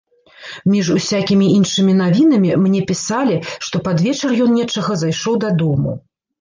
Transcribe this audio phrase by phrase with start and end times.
[0.75, 3.37] Між усякімі іншымі навінамі мне пісалі,
[3.69, 5.91] што пад вечар ён нечага зайшоў дадому.